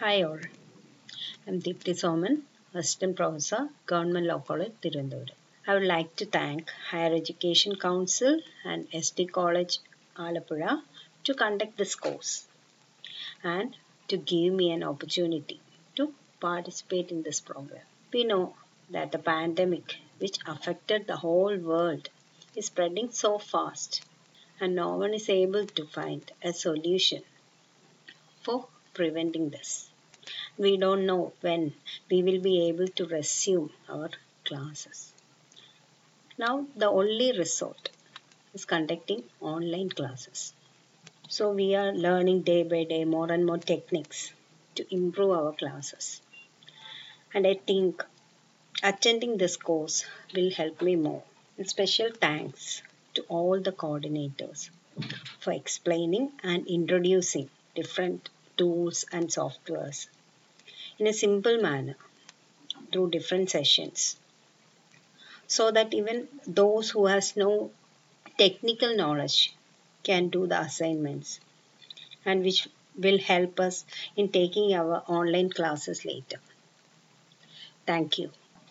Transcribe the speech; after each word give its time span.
Hi 0.00 0.24
all. 0.24 0.40
I'm 1.46 1.62
Deepthi 1.62 1.92
Soman, 2.00 2.42
Assistant 2.74 3.16
Professor, 3.16 3.70
Government 3.86 4.26
Law 4.26 4.40
College, 4.40 4.74
Tirunelveli. 4.82 5.30
I 5.66 5.72
would 5.72 5.84
like 5.84 6.14
to 6.16 6.26
thank 6.26 6.68
Higher 6.90 7.14
Education 7.14 7.76
Council 7.76 8.38
and 8.62 8.90
SD 8.90 9.32
College, 9.32 9.78
Alappuzha 10.18 10.82
to 11.24 11.32
conduct 11.32 11.78
this 11.78 11.94
course 11.94 12.46
and 13.42 13.74
to 14.08 14.18
give 14.18 14.52
me 14.52 14.70
an 14.70 14.82
opportunity 14.82 15.60
to 15.94 16.12
participate 16.40 17.10
in 17.10 17.22
this 17.22 17.40
program. 17.40 17.86
We 18.12 18.24
know 18.24 18.54
that 18.90 19.12
the 19.12 19.18
pandemic, 19.18 19.96
which 20.18 20.36
affected 20.46 21.06
the 21.06 21.16
whole 21.16 21.56
world, 21.56 22.10
is 22.54 22.66
spreading 22.66 23.12
so 23.12 23.38
fast 23.38 24.04
and 24.60 24.74
no 24.74 24.94
one 24.96 25.14
is 25.14 25.30
able 25.30 25.64
to 25.64 25.86
find 25.86 26.30
a 26.42 26.52
solution 26.52 27.22
for 28.42 28.68
preventing 28.98 29.50
this. 29.50 29.90
We 30.58 30.76
don't 30.76 31.06
know 31.06 31.32
when 31.40 31.74
we 32.10 32.22
will 32.22 32.40
be 32.40 32.68
able 32.68 32.88
to 32.88 33.06
resume 33.06 33.70
our 33.88 34.10
classes. 34.44 35.12
Now, 36.38 36.66
the 36.74 36.88
only 36.88 37.28
resort 37.38 37.90
is 38.54 38.64
conducting 38.64 39.22
online 39.40 39.90
classes. 39.90 40.54
So, 41.28 41.50
we 41.50 41.74
are 41.74 41.92
learning 41.92 42.42
day 42.42 42.62
by 42.62 42.84
day 42.84 43.04
more 43.04 43.30
and 43.30 43.44
more 43.44 43.58
techniques 43.58 44.32
to 44.76 44.94
improve 44.94 45.32
our 45.38 45.52
classes. 45.52 46.20
And 47.34 47.46
I 47.46 47.54
think 47.54 48.04
attending 48.82 49.36
this 49.36 49.56
course 49.56 50.04
will 50.34 50.50
help 50.50 50.80
me 50.82 50.96
more. 50.96 51.22
And 51.58 51.68
special 51.68 52.10
thanks 52.12 52.82
to 53.14 53.22
all 53.28 53.60
the 53.60 53.72
coordinators 53.72 54.70
for 55.40 55.52
explaining 55.52 56.32
and 56.42 56.66
introducing 56.66 57.50
different 57.74 58.30
tools 58.56 59.04
and 59.12 59.28
softwares 59.28 60.08
in 60.98 61.06
a 61.06 61.12
simple 61.12 61.60
manner 61.60 61.96
through 62.92 63.10
different 63.10 63.50
sessions. 63.50 64.16
So 65.46 65.70
that 65.70 65.94
even 65.94 66.28
those 66.46 66.90
who 66.90 67.06
has 67.06 67.36
no 67.36 67.70
technical 68.38 68.96
knowledge 68.96 69.54
can 70.02 70.28
do 70.28 70.46
the 70.46 70.60
assignments 70.60 71.40
and 72.24 72.42
which 72.44 72.68
will 72.96 73.18
help 73.18 73.60
us 73.60 73.84
in 74.16 74.28
taking 74.30 74.74
our 74.74 75.02
online 75.06 75.50
classes 75.50 76.04
later. 76.04 76.40
Thank 77.86 78.18
you 78.18 78.30